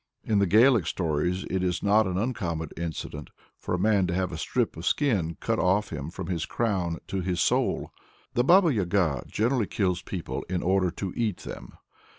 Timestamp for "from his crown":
6.09-6.97